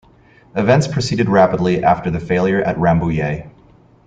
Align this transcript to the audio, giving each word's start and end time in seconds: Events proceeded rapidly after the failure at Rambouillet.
Events 0.55 0.87
proceeded 0.87 1.29
rapidly 1.29 1.83
after 1.83 2.09
the 2.09 2.19
failure 2.19 2.59
at 2.63 2.75
Rambouillet. 2.77 3.51